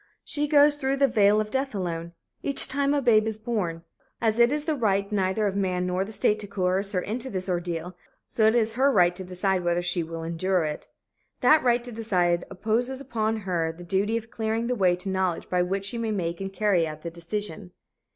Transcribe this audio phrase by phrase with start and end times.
[0.23, 3.83] She goes through the vale of death alone, each time a babe is born.
[4.19, 7.29] As it is the right neither of man nor the state to coerce her into
[7.29, 7.95] this ordeal,
[8.27, 10.87] so it is her right to decide whether she will endure it.
[11.41, 15.47] That right to decide imposes upon her the duty of clearing the way to knowledge
[15.51, 17.69] by which she may make and carry out the decision.